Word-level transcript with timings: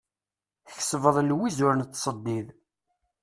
Tkesbeḍ 0.67 1.17
lwiz 1.29 1.57
ur 1.67 1.73
nettseddid. 1.75 2.47